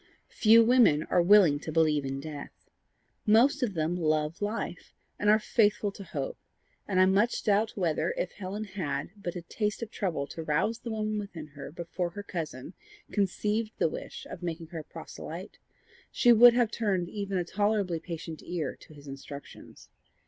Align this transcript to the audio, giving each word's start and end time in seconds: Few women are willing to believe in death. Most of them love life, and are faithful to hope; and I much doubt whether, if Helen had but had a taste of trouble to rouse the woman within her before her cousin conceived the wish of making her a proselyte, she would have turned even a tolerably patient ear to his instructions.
Few 0.29 0.63
women 0.63 1.03
are 1.11 1.21
willing 1.21 1.59
to 1.59 1.71
believe 1.71 2.05
in 2.05 2.19
death. 2.19 2.71
Most 3.27 3.61
of 3.61 3.75
them 3.75 3.95
love 3.95 4.41
life, 4.41 4.95
and 5.19 5.29
are 5.29 5.37
faithful 5.37 5.91
to 5.91 6.03
hope; 6.03 6.39
and 6.87 6.99
I 6.99 7.05
much 7.05 7.43
doubt 7.43 7.73
whether, 7.77 8.09
if 8.17 8.31
Helen 8.31 8.63
had 8.63 9.11
but 9.15 9.35
had 9.35 9.43
a 9.43 9.47
taste 9.47 9.83
of 9.83 9.91
trouble 9.91 10.25
to 10.25 10.41
rouse 10.41 10.79
the 10.79 10.89
woman 10.89 11.19
within 11.19 11.49
her 11.49 11.71
before 11.71 12.09
her 12.09 12.23
cousin 12.23 12.73
conceived 13.11 13.73
the 13.77 13.89
wish 13.89 14.25
of 14.27 14.41
making 14.41 14.69
her 14.69 14.79
a 14.79 14.83
proselyte, 14.83 15.59
she 16.09 16.33
would 16.33 16.55
have 16.55 16.71
turned 16.71 17.07
even 17.07 17.37
a 17.37 17.45
tolerably 17.45 17.99
patient 17.99 18.41
ear 18.43 18.75
to 18.77 18.95
his 18.95 19.07
instructions. 19.07 19.87